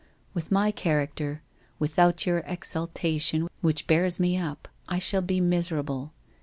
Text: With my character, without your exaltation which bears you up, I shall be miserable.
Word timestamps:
With 0.33 0.51
my 0.51 0.71
character, 0.71 1.43
without 1.77 2.25
your 2.25 2.39
exaltation 2.47 3.47
which 3.61 3.85
bears 3.85 4.19
you 4.19 4.39
up, 4.39 4.67
I 4.87 4.97
shall 4.97 5.21
be 5.21 5.39
miserable. 5.39 6.15